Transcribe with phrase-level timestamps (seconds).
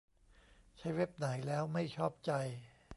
[0.77, 2.31] ใช้เว็บไหนแล้วไม่ชอบใจ